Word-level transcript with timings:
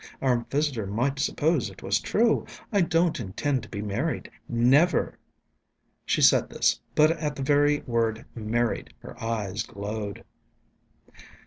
"Our 0.19 0.47
visitor 0.49 0.87
might 0.87 1.19
suppose 1.19 1.69
it 1.69 1.83
was 1.83 1.99
true. 1.99 2.47
I 2.73 2.81
don't 2.81 3.19
intend 3.19 3.61
to 3.61 3.69
be 3.69 3.83
married. 3.83 4.31
Never!" 4.49 5.19
She 6.07 6.23
said 6.23 6.49
this, 6.49 6.79
but 6.95 7.11
at 7.11 7.35
the 7.35 7.43
very 7.43 7.81
word 7.81 8.25
"married" 8.33 8.95
her 9.01 9.15
eyes 9.23 9.61
glowed. 9.61 10.23